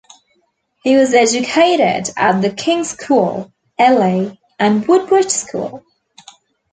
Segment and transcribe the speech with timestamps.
[0.81, 5.83] He was educated at The King's School, Ely, and Woodbridge School.